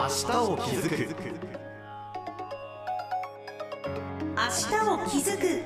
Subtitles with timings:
[0.00, 0.12] 明日
[0.50, 0.96] を気づく。
[4.34, 5.62] 明日を気づく。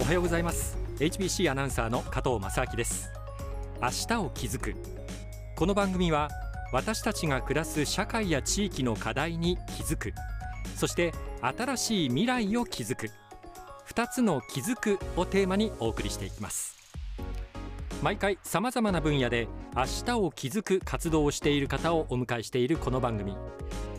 [0.00, 0.76] おはようございます。
[0.98, 3.12] HBC アナウンサーの加藤正明です。
[3.80, 4.74] 明日を気づく。
[5.54, 6.30] この番組は
[6.72, 10.12] 私たちが暮らす社会や地域の課題に気づく。
[10.74, 13.10] そして新しい未来を築く。
[13.86, 16.83] 2つの気づくをテーマにお送りしていきます
[18.02, 23.36] 毎回さまざまな分野で明日を気づく活動をしている方をお迎えしているこの番組。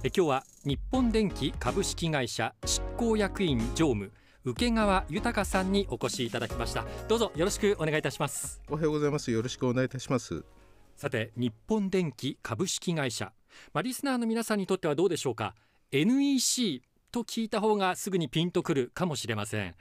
[0.03, 4.11] え今日は日本電機株式会社執行役員常務
[4.43, 6.85] 受川豊さんにお越しいただきました。
[7.07, 8.61] どうぞよろしくお願いいたします。
[8.69, 9.31] おはようございます。
[9.31, 10.43] よろしくお願いいたします。
[10.95, 13.31] さて日本電機株式会社。
[13.73, 15.55] まあ、リスナーの皆さんにとってはどうでしょうか
[15.91, 19.75] ？NEC と聞いた方がすぐにピンとくるかもしれません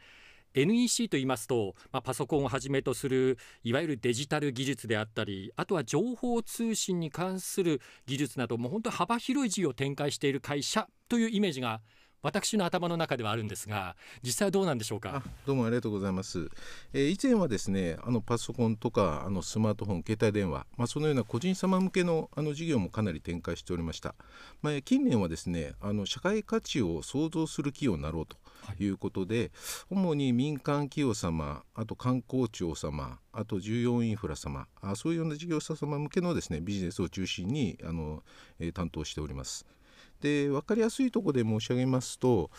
[0.55, 11.81] NEC と言いますと、まあ、パソコンをはじめとするいわゆるデジタル技術であったりあとは情報通信に関する技術などもう本当幅広い事業を展開している会社というイメージが
[12.23, 15.23] 私の頭の中ではあるんですが実際はどうなんでしょうか？
[15.45, 16.49] どうもありがとうございます、
[16.95, 24.15] えー、以前はですねあのパソコンとかあのスマートフォン携帯電話、まあ、そのような個人様向けのあの事業もかなり展開しておりました、
[24.63, 28.39] まあ、近年はですねあの社会価値を創造する企業になろうと
[28.79, 29.51] いうことで、はい、
[29.91, 38.23] 主に民間企業様あと観光庁様あと重要インフラ様あそういうような事業者様向けのですねビジネスを中心にあの、
[38.59, 39.67] えー、担当しております。
[40.21, 42.51] で分かりやすいところで申し上げますと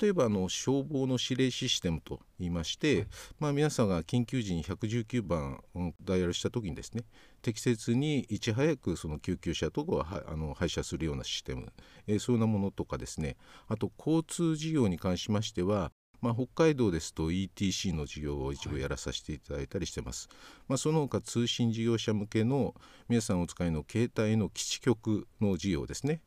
[0.00, 3.06] 例えばあの消防の指令システムといいまして、はい、
[3.38, 5.62] まあ、皆さんが緊急時に119番
[6.02, 7.04] ダイヤルした時にですね
[7.40, 11.72] 適切にいち早くその救急車とかをあの配車するようなシステム、
[12.06, 13.36] えー、そういうようなものとかですね
[13.68, 15.92] あと交通事業に関しましては
[16.22, 22.74] まあ、北海道ですと ETC の事業を一部やらさせていただいたりしてます、はい、まあ、その他通信事業者向けの
[23.08, 26.20] 皆さんお使いの携帯の基地局の事業ですね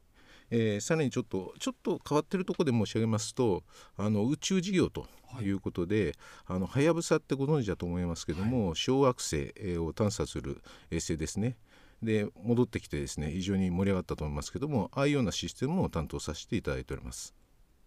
[0.51, 3.63] えー、さらにちょっとちょっと変わってるところで申し上げますと
[3.97, 5.07] あの宇宙事業と
[5.41, 10.61] いうことで、はい、あのはやぶさってご存知だと思いますけども、はい、小惑星を探査する
[10.91, 11.57] 衛星ですね
[12.03, 17.35] で戻ってきてですね非常に盛り上がったと思いますけどもああいうようなシステムを担当させていただいております。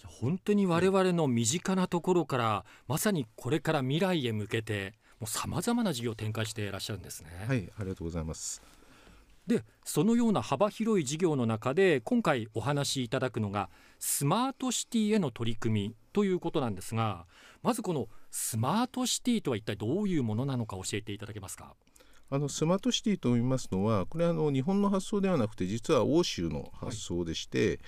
[0.05, 7.31] 本当に我々の身近なところから、まさにこれから未来へ向けてもうさまざまな事業を展開していらっしゃるんですね。
[7.47, 8.63] はいありがとうございます。
[9.49, 17.25] でそのような幅広い事業の中で今回お話しいただくのがスマートシティへの取り組みということなんですが
[17.63, 21.75] まずこのスマートシティとは一体どういうものなのか教えていただけますか？
[22.31, 27.79] あのスマートシティといいますのはこれはあの日本の発想ではなくて実は欧州の発想でして、はい、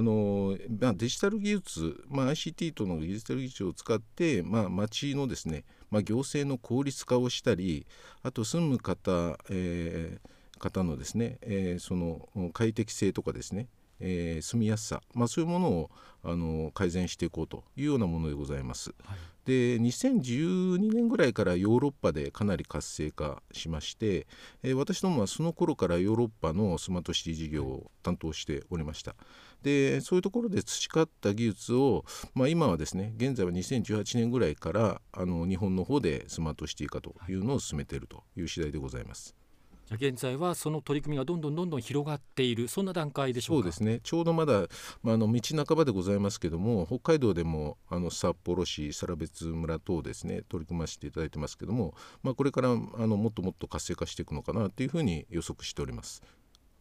[0.00, 7.86] あのまあ、デジタル技術、まあ、ICT とのデジタル技術を使って、まあ、町のですね、まあ、行政の効率化をしたり
[8.24, 10.33] あと住む方、えー
[10.64, 13.68] 方のですね、えー、その快適性とかですね、
[14.00, 15.90] えー、住みやすさ、まあ、そういうものを
[16.22, 18.94] あの改善していこうというようなものでございます。
[19.04, 24.26] はい、で2012年ぐらいからヨーロッパでかなり活性化しまして、
[24.62, 29.14] えー、私どもはその頃からヨーロッパのスマートシティ事業を担当しておりました。
[29.62, 32.04] でそういうところで培った技術を、
[32.34, 39.34] まあ、今はですね現在は2018年ぐらいからあの日本の方でスマートシティ化というのを進めているという次第でございます。
[39.34, 39.43] じゃ
[39.90, 44.00] 現在はその取り組みがどんどんどんどん広がっているそんな段階でしょうそうですね。
[44.02, 44.66] ちょうどまだ、
[45.02, 52.74] まあ、あの道半ばでございますけども北海道でもあの札幌市更別村等ですね取り組ませていただいてますけども、まあ、これからあ
[53.06, 56.22] のもっともっと活性化していくのかなというふうに予測しております。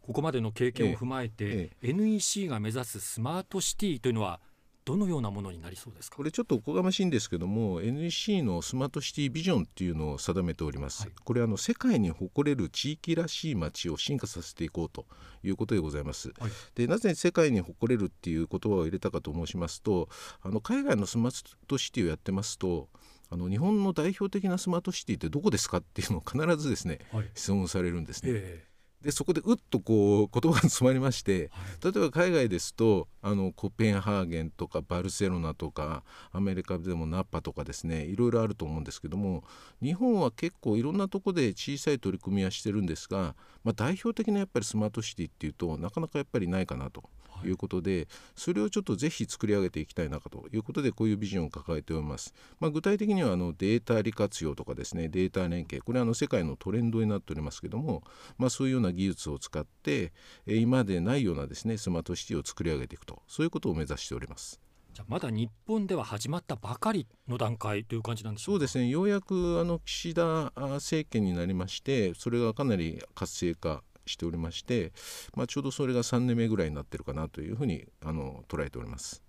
[0.02, 1.90] ここまでの経験を踏まえて、ええ。
[1.90, 4.42] え、NEC が目指すスマートシティというのは
[4.86, 6.18] どのようなものになりそうですか？
[6.18, 15.06] これちょっとおこがましいんですけども NEC のスマートシティビジョンっていうのを定めております、はい、これあの世界に誇れる地域らしい街を進化させていこうと
[15.44, 20.10] いうことでございます、はい、でなぜ世界に誇れるっていう言葉を入れたかと申しますと
[20.42, 22.90] あの海外のスマートシティをやってますと
[23.30, 28.32] あの日本の代表的なスマートシティってどこですかっていうのを必ずですね、はい、質問されるんですね。
[28.34, 28.73] えー
[29.04, 31.52] でそこでうっとこう言葉が詰まりまして、
[31.84, 39.44] 例えば海外ですとあのコペンハーゲンとかバルセロナとかアメリカでもナッパとかですねいろいろあると思うんですけども
[39.82, 47.04] 日本は結構いろんなとこで小さい取り組みはしてるんですが、まあ、代表的なやっぱりスマートシティっていうとなかなかやっぱりないかなと。
[47.46, 47.52] い。
[47.52, 55.82] うことで、それをちょっとぜひ作り上げていきたいなということでこういうビジョンを抱えております、まあ、具体的にはあのデータ利活用とかですねデータ連携。
[55.84, 58.04] これはあの世界のトレンドになっておりますけども、
[58.38, 60.14] まあ、そういうような技術を使って
[60.46, 64.60] 今までないようなですねスマートシティを作り上げていくとそういうことを目指しております。
[64.94, 74.92] じゃあまだ日本では始まったばかりの段階という感じなんでしょそうですねようやくあの岸田政権になりましてそれがかなり活性化しておりまして、
[75.36, 79.24] まあ、ちょうどそれが3年目ぐらいになってるかなというふうにあの捉えております。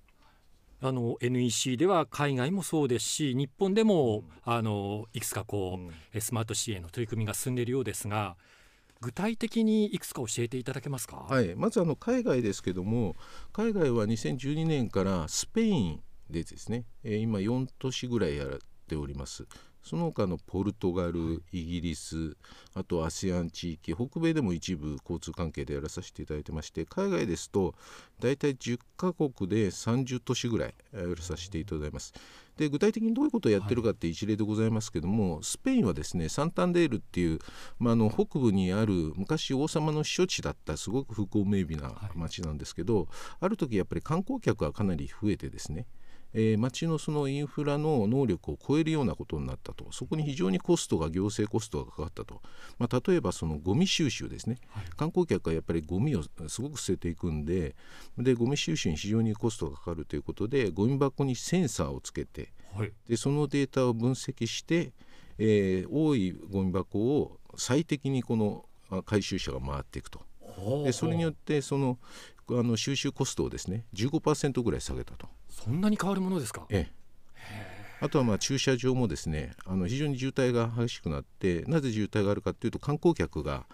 [0.81, 5.82] あの NEC では海外もそうですし日本でも、うん、あのいくつかこう、
[6.14, 8.37] うん、スマート支援の取り組みが進んでいるようですが
[9.00, 13.17] 具体的にいくつか教えていただけますか、はい、まずあの海外ですけども
[13.52, 16.00] 海外は2012年からスペイン
[16.31, 18.49] でですね、えー、今4都市ぐらいやっ
[18.88, 19.46] ております。
[19.84, 22.36] その他のポルトガル、イギリス、
[22.75, 27.75] あと ASEAN 地域、北米でも一部交通関係でやらさせていただいてまして、海外ですと
[28.19, 32.14] 大体10カ国で30都市ぐらいやらさせていただいます。
[32.56, 37.40] で具体的にどういうことをやってるかって一例でございますけども、はい、スペインはですねサンタンデールっていう、
[37.78, 43.06] まあ、あの北部にある昔王様の避暑地だったすごく風光明媚な町なんですけど、はい、
[43.40, 45.86] ある時やっぱり観光客がかなり増えてですね
[46.34, 49.86] えー、町のそのインフラの能力を超えるようなことになったと。
[49.92, 52.42] そこに非常にコストが行政コストがかかったと、
[52.78, 57.76] まあ、例えばそのゴミ収集ですね、はい、観光客がやっぱりゴミをすごく捨てていくんで
[58.19, 64.92] でゴミ収集に非常にコストがかかるということでゴミ箱にセンサーをつけて、はい、でそのデータを分析して、
[65.38, 68.64] えー、多いゴミ箱を最適にこの
[69.06, 70.20] 回収車が回っていくと。
[70.84, 71.98] でそれによってその
[72.50, 75.29] あの収集コストをですね15%ぐらい下げたと。
[75.49, 77.05] そんなに変わるものですか、ええ
[78.00, 83.64] あとはまあ駐車場もですねあの非常に渋滞が激しくなってなぜ渋滞があるかというと観光客が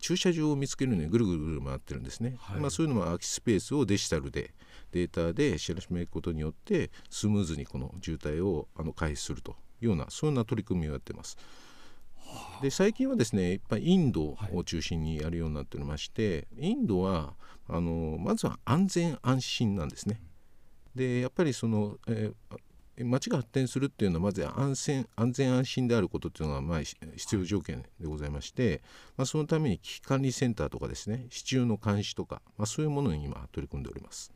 [0.00, 4.54] 駐車場を見つけるのにぐるぐるぐる回ってるんですね、はい、まあ、そういうのも空きスペースをデジタルで
[4.92, 11.36] データで知らしめることによってスムーズにこの渋滞をあの回避するというようなそういうような取り組みをやってます。
[12.62, 17.34] で最近はですねいっぱいインドを中心にやるようになっておりまして、はい、インドは
[17.68, 20.20] あのまずは安全安心なんですね。
[20.94, 28.82] でやっぱりその、えー、町が発展するっていうのはまず安全安全安心であることっていうのがまあ必要条件でございまして、
[29.16, 34.32] まあ、そのために危機管理センターとかですね支柱の監視とか、まあ、そういうものに今取り組んでおります。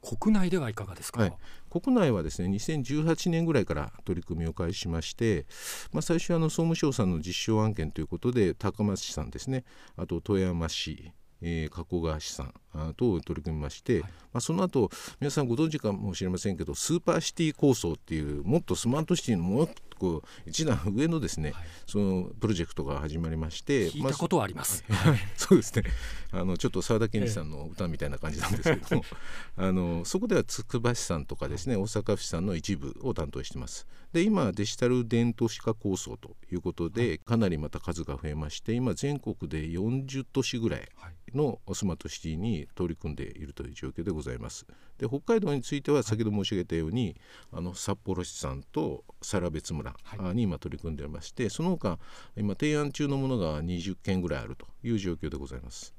[0.00, 1.32] 国内ではいかがですか、はい、
[1.70, 5.46] 国内はですね2018年ぐらいから取り組みを開始しまして、
[5.92, 9.64] まあ、最初はあの総務省さんの実証案件ということで高松市さんですね
[9.96, 14.90] あと富山市えー、加古川市さんと取り組みまして、はい、まあ、その後
[15.20, 19.68] 皆さんご存知かもしれませんけどスーパーシティ構想っていうもっとスマートシティのもっ
[19.98, 25.82] とこう一段上のですね、はい、そのプロジェクトが始まりまして聞いたことはあります、まあ、 そうですね。
[26.30, 29.04] あのちょっと沢田研二さんの歌みたいな感じなんですけども
[29.56, 33.86] あのそこではつくば市さんとかですね大阪府市さんの一部を担当してます。
[34.12, 40.88] で今デジタル田園都市構想ということで、かなりまた数が増えまして今全国で40都市ぐらい
[41.34, 44.66] のスマートシティに取り組んでいるという状況でございます。
[44.98, 47.16] で北海道については先ほど申し上げたように、
[47.52, 49.94] あの札幌市さんと更別村
[50.34, 51.98] に今取り組んでいまして、その他
[52.36, 55.94] 今提案中のものが20件ぐらいあるという状況でございます。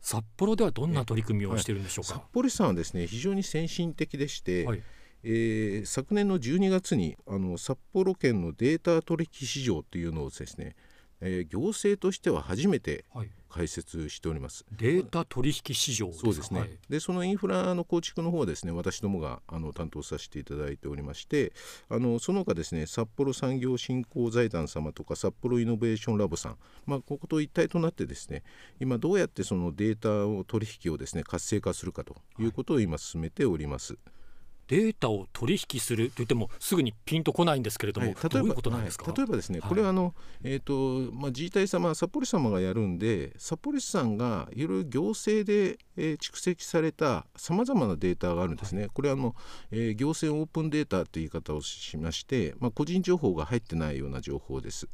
[0.00, 4.82] 札幌ではどんな取り組みをしているんでしょうか、はい、札幌市さんはですね非常に先進的でして、はい、
[5.22, 10.76] えー、昨年の12月にあの札幌県のデータ取引市場というのをですね、
[11.26, 13.06] えー、行政としては初めて
[13.48, 21.52] 開設しております、はい、データ取引市場そうですね、はい、でそのインフラの構築の方はですね私どもがあの担当させていただいておりまして
[21.88, 28.42] あのその他ですね札幌産業振興財団様とか札幌イノベーションラボさん、まあ、ここと一体となってですね
[28.78, 33.94] 今どうやってそのデータを取引をですね活性化するかということを今進めております。
[33.94, 34.23] はい
[34.68, 49.34] データを取引するといってもすぐにピンとこないんですけれども、はい、どういうことなんですか、はい、例えばですね、これはあの、えーとまあ、自治体様札幌市様がやるんで札幌市さんがいろいろ行政で、えー、蓄積されたさまざまなデータがあるんですね、はい、これはあの、
[49.70, 54.88] えー、行政オープンデータという言い方をしまして、まあ、個人情報が入ってないような情報です。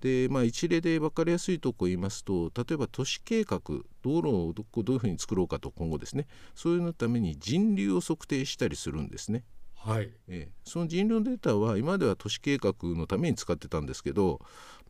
[0.00, 3.60] でまあ、一例で分かりやすいところ言いますと例えば都市計画
[4.02, 9.44] 道路をどこどういうふうに作ろうかと今後ですねそういうのために人流を測定したりするんですね。
[9.82, 14.40] はいえー、その人流のデータは今までは都市計画のために使ってたんですけど、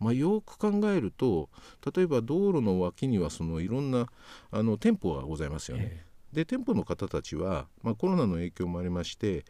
[0.00, 1.48] まあ、よく考えると
[1.94, 4.08] 例えば道路の脇にはそのいろんな
[4.50, 5.90] あの店舗がございますよね。
[5.92, 9.44] えー、で店舗の方たちは、まあ、コロナの影響もありまして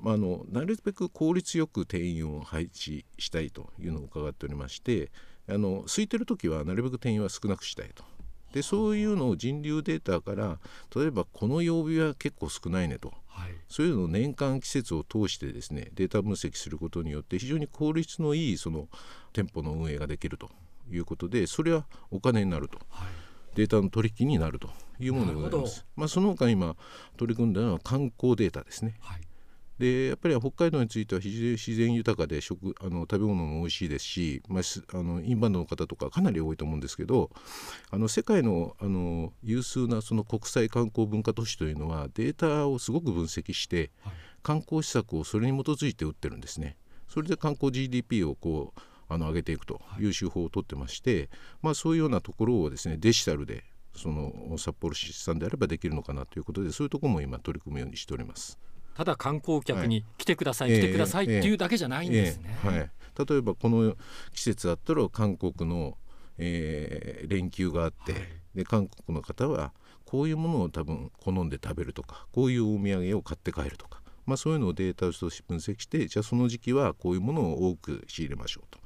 [0.00, 5.10] まあ、あのなるべく効率よく店員を配置したいというのを伺っておりまして
[5.48, 8.04] あの空いてる時はなるべく店員は少なくしたいと。
[8.52, 10.58] でそういうのを人流データから
[10.96, 18.88] 例えばこの曜日は結構少ないねと、はい、そういうのを年間季節を通してですねデータ分析することによって非常に効率のいいその
[19.34, 20.48] 店舗の運営ができると
[20.90, 22.78] いうことでそれはお金になると。
[22.88, 23.08] はい
[23.54, 25.84] データの取引になるというものでございます。
[25.96, 26.76] まあ、その他今
[27.16, 28.94] 取り組んだのは観光データですね。
[29.00, 29.27] はい
[29.78, 37.30] でやっぱり北海道については非常に自然豊かで食あの食べ物も美味しいですし、まあ、すあのインバウンドの方とかかなり多いと思うんですけど
[37.90, 46.76] あの世界のあの有数なその国際観光文化都市というのはデータをすごく分析して、はい観光施策をそれに基づいて打ってるんですね。
[47.08, 51.30] それで観光 GDP をこうあの上げていくという手法を取ってまして、
[51.62, 53.64] まあ、そういうようなところをですねデジタルで
[53.96, 58.58] その札幌市さんであればできるのかなということでそういうところも今取り組むようにしております。
[58.98, 62.58] ただ観光客に来てください、はい来てくださいっていうだけじゃないんですね。
[62.64, 62.90] ええはい、
[63.28, 63.94] 例えばこの
[64.34, 65.96] 季節だったら韓国の、
[66.36, 68.22] えー連休があって、はい
[68.56, 69.72] で韓国の方は
[70.04, 78.80] こういうものを多分好んで食べるとかこういうお土産を買って帰るとか、まあ、そういうのをデータとして分析してじゃあその時期はこういうものを多く仕入れましょうと、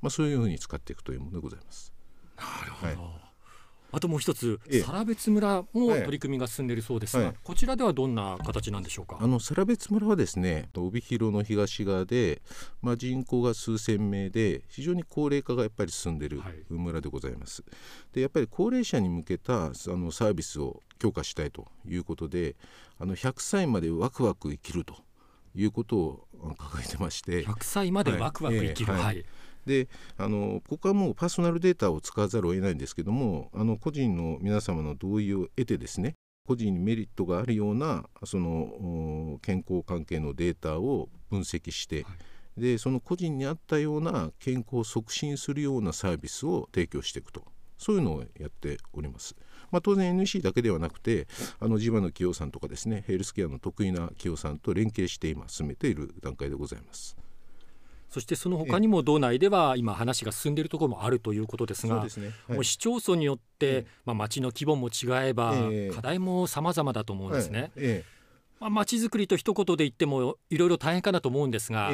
[0.00, 1.92] まあ、そういうふうに使っていくというものでございます。
[2.38, 3.02] なるほど。
[3.02, 3.27] はい
[3.90, 4.82] あともう一つ、ええ。
[4.82, 9.18] 更別村もはい取り組みが進んでいるそうですが、はいこちらではどんな形なんでしょうか？
[9.20, 12.42] あの更別村はですね帯広の東側で、
[12.82, 16.64] まあ、人口が数千名で非常に高齢化がやっぱり進んでいるはい。
[16.68, 17.64] 村でございます。
[18.12, 22.56] でやっぱり高齢者に向けたあのサービスを強化したいということで
[22.98, 24.96] あの100歳までワクワク生きると
[25.54, 26.26] いうことを
[26.58, 27.46] 掲げてまして。
[27.46, 29.00] 100歳までワクワク生きる、はい。
[29.00, 29.04] ええ。
[29.04, 29.24] はい
[29.68, 36.14] であのここはもうパーソナルデータを使わざるを得ないんですけどもあの個人の皆様の同意を得てですね
[36.46, 42.08] 個人にメリットがあるようなそのお健康関係のデータを分析して、は
[42.56, 47.44] でその個人に合ったような健康を促進するようなサービスを提供していくと
[47.76, 49.36] そういうのをやっております。
[49.70, 51.28] まあ、当然 NEC だけではなくて
[51.60, 57.16] あの地場の企業さんとかですねヘルスケアの得意な企業さんと連携して今進めている段階でございます。
[58.08, 62.06] そしてその他にも道内では今話が進んでいるところもあるということですが
[62.48, 65.94] もう市町村によって、ええまあ、町の規模も違えば、ええ。
[65.94, 67.70] 課題も様々だと思うんですね。
[68.60, 71.92] まあ、町づくりと一言で言ってもいろいろ大変かなと思うんですが、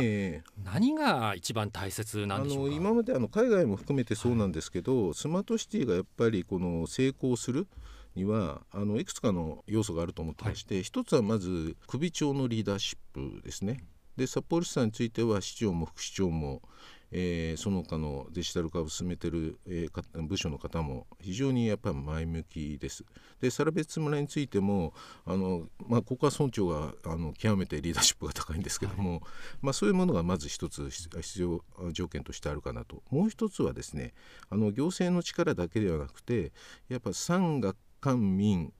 [0.64, 2.70] 何が一番大切なあんでしょうか？
[2.70, 7.66] の今まであの海外も含めてそうなんですけど、スマートシティがやっぱりこの成功する
[8.14, 13.84] にはあのいくつかの要素があると思ってまして、一つはまず首長のリーダーシップですね。
[14.16, 16.62] で札幌市さんについては市長も副市長も、
[17.10, 23.04] えーその他のデジタル化を進めてる、えーか部署の方も非常にやっぱり前向きです。
[23.40, 24.92] で更別村についても
[25.24, 29.22] あの、まあ、ここは村長があの極めてリーダーシップが高いんですけども、
[29.60, 33.02] まあ、そういうものがまず一つ必必要条件としてあるかなと。
[33.10, 34.14] もう一つはですね
[34.48, 36.52] あの行政の力だけではなくて
[36.88, 38.72] やっぱ産学官民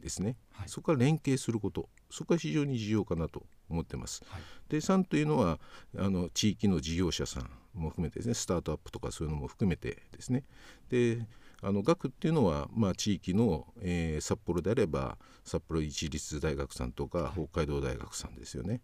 [0.00, 0.68] ですね、はい。
[0.68, 1.88] そこから連携すること。
[2.10, 4.22] そこは非常に重要かなと思ってます。
[4.28, 4.42] はい。
[4.68, 5.58] で3というのは
[5.96, 10.44] あの地域の事業者さんも含めてですねスタートアップとかそういうのも含めてですね。
[10.90, 11.26] で
[11.60, 18.80] あの学っていうのは、まあ、地域の、えー札幌であれば札幌一律大学さんとか北海道大学さんですよね。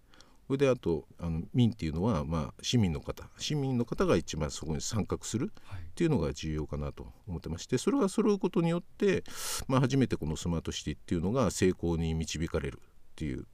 [0.47, 3.29] それであとあの民っていうのは、まあ、市民の方。
[3.38, 5.81] 市民の方が一番そこに参画するはい。
[5.81, 9.23] っていうのが重要かなと思ってましてそれが揃うことによって、
[9.69, 13.47] まあ、初めてこのスマートシティっていうのが成功に導かれるっていう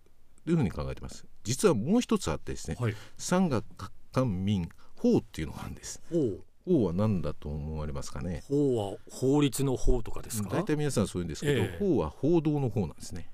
[0.45, 1.27] というふうに考えてます？
[1.45, 3.65] 実はもう一つあってですねはい、産学
[4.13, 6.03] 官民法っていうのがあるんです。
[6.11, 8.43] 法法は何だと思われますかね？
[8.47, 10.51] 法は法律の法とかですか？
[10.51, 11.77] 大体皆さんそう言うんですけど、ええ。
[11.79, 13.31] 法は報道の方なんですね。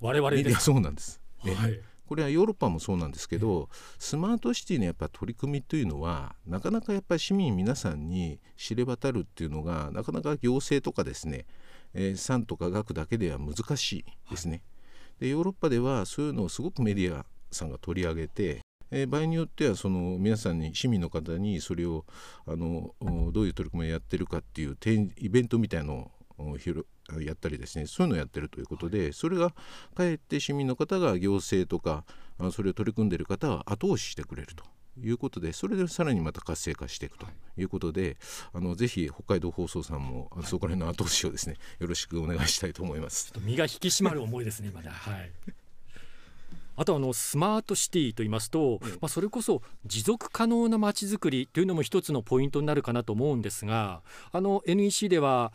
[0.00, 0.42] 我々で。
[0.42, 1.54] いやそうなんです、ええ。
[1.54, 1.80] はい。
[2.06, 11.46] これはヨーロッパもそうなんですけど、スマートシティのやっぱ取り組みというのはなかなかやっぱり市民皆さんに知れ渡るっていうのがなかなか行政とかですね、
[11.94, 14.62] えー、産とか学だけでは難しいですね。
[15.20, 22.04] でヨーロッパではそういうのをすごくメディアさんが取り上げて、えー場合によってはその皆さんに市民の方にそれを
[22.46, 22.94] あの
[23.32, 24.76] どういう取り組みをやってるかっていう
[25.18, 26.56] イベントみたいのを
[27.20, 29.50] やったりですねそういうのをやってるということで、それが
[29.94, 32.04] かえって市民の方が行政とか
[32.52, 34.64] それを取り組んでいる方は後押ししてくれると。
[35.02, 37.26] いうことでそれでさらにまた活性化していくと
[37.56, 38.16] いうことで、
[38.52, 43.32] あのぜひ北海道放送さんも、あそこら辺の後押しをですね よろしくお願いしたいと思います。
[43.40, 44.88] 身が引き締まる思いですね今ね。
[44.90, 45.32] はい。
[46.78, 55.54] あとあのスマートシティと言いますと、ええまあ、それこそ持続可能なまちづくりというのも一つのポイントになるかなと思うんですがあの NEC では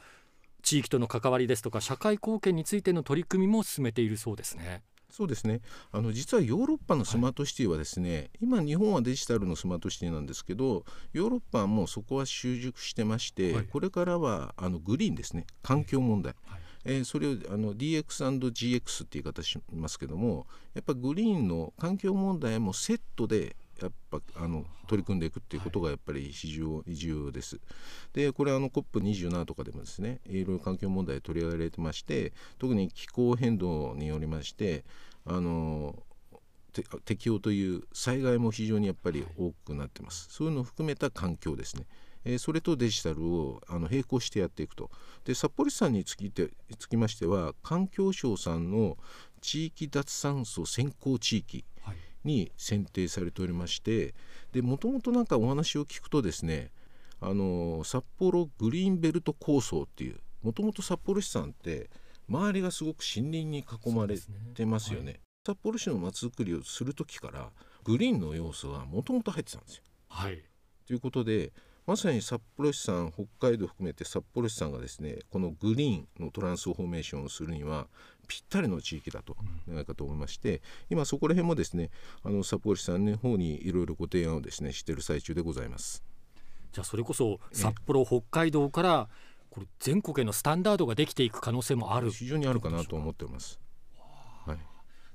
[0.64, 4.82] 地域との関わりですとか社会貢献についての取り組みも進めているそうですね。
[5.12, 5.62] そうですね。
[5.92, 13.66] あの実はヨーロッパのスマートシティはですね、今日本はデジタルのスマートシティなんですけどヨーロッパはもうそこは習熟してまして、はい。
[13.66, 15.46] これからはあのグリーンですね。
[15.62, 16.62] 環境問題、はい。
[16.86, 23.56] えーそれをあの DX&GX って言い方しますけどもやっぱグリーンの環境問題もセットで
[23.88, 27.60] やっぱあの取り組んでいくっていうことがやっぱり非常に重要です。
[28.14, 34.84] でこれあの COP27 とかでもですねいろいろ環境問題取り上げられてまして特に気候変動によりまして
[35.26, 35.96] あの
[37.06, 41.86] 適応という災害も非常にやっぱり多くなってます、そういうのを含めた環境ですね、
[42.24, 44.90] えー、それとデジタルをあの並行してやっていくと。
[45.26, 48.98] で札幌市さんにつきてつきましては環境省さんの
[49.42, 51.66] 地域脱炭素先行地域
[52.24, 54.14] に選定されておりまして
[54.62, 56.72] もともとなんかお話を聞くとですね
[57.20, 61.90] あの札幌グリーンベルト構想っていうもともと札幌市さんって
[62.28, 64.16] 周りがすごく森林に囲まれ
[64.56, 65.06] てますよね。
[65.06, 67.52] ねはい、札幌市のまちづくりをする時から
[67.84, 69.84] グリーンの要素はもともと入ってたんですよ。
[70.08, 70.44] はい、
[70.88, 71.52] ということで
[71.86, 77.88] まさに札幌市さん北海道含めて札幌市さんがですねこのグリーンのトランスフォーメーションをするには
[78.32, 79.36] ぴったりの地域だと
[79.68, 81.90] ないかと思いまして、今そこら辺もですね
[82.24, 86.02] あの札幌市さんの方にいろいろご提案をですねしている最中でございます。
[86.72, 89.10] じゃあそれこそ札幌、北海道から
[89.50, 93.60] これ全国へのスタンダードができていく可能性もある非常にあるかなと思っております。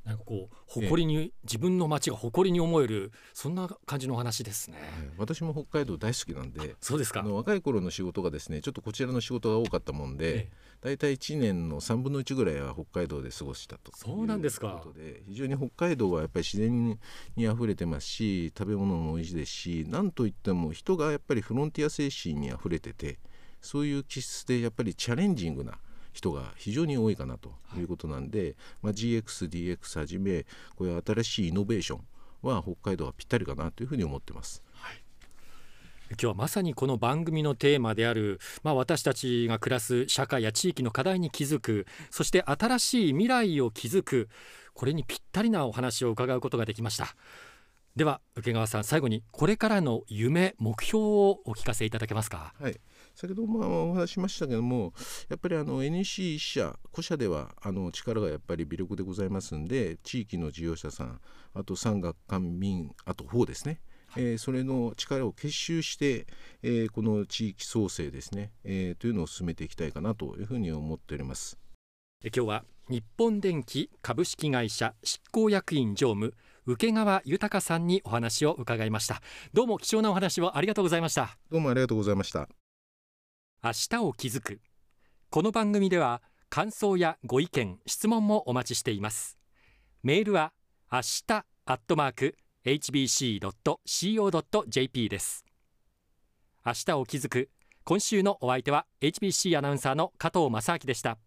[0.06, 4.78] はいなんかこう誇りに、ええ、自分の町が誇りに思えるそんな感じの話ですね、
[5.18, 7.22] 私も北海道大好きなんでそうですか。
[7.22, 14.84] 若い頃の仕事がですねちょっとこちらの仕事が多かったもんで、大体1年の3分の1ぐらいは北海道で過ごしたとそうなんですか。
[15.26, 16.98] 非常に北海道はやっぱり自然
[17.34, 23.18] にあふれてますし食べ物も美味しいですしなんといっても人がやっぱりフロンティア精神にあふれてて
[23.60, 25.78] そういう気質でやっぱりチャレンジングな
[26.16, 30.44] 人が非常に多いかなということなんで、はい、まあ、GXDX はじめ
[30.74, 32.00] こういう新しいイノベーション
[32.40, 34.62] は北海道はぴったりかなというふうに思ってます。
[34.72, 35.02] はい。
[36.10, 44.28] 今日はまさにこの番組のテーマである、まあ、私たちが暮らす社会や地域の課題に気づくそして新しい未来を築く
[44.72, 47.16] これにぴったりなお話を伺うことができました。
[47.96, 52.54] では受川さん最後にこれからの夢目標をお聞かせいただけますか？
[52.60, 52.78] はい
[53.16, 54.92] 先ほどもお話ししましたけども
[55.30, 61.20] やっぱりあの NEC 社個社ではあの力がやっぱり微力でございますんで地域の事業者さん
[61.54, 63.80] あと産学官民あと法ですね。
[64.18, 66.26] えー、それの力を結集して、
[66.62, 71.58] えー、この地域創生ですね、えー、というのを進めていきたいかなというふうに思っております。
[72.22, 76.34] 今日は日本電機株式会社執行役員常務
[76.66, 79.20] 請川豊さんにお話を伺いました。
[79.52, 81.36] どうも貴重なお話をありがとうございました。
[81.50, 82.65] どうもありがとうございました
[83.64, 84.60] 明日を気づく。
[85.30, 89.38] この番組では感想やご意見質問もお待ちしています。
[90.02, 90.52] メールは
[90.92, 93.48] 明日アットマーク hbc.co.jp
[95.08, 95.44] です。
[96.64, 97.50] 明日を気づく
[97.84, 101.18] 今週のお相手は HBC アナウンサーの加藤正明でした。